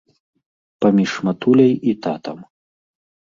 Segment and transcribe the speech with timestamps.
[0.85, 2.37] Паміж матуляй і татам.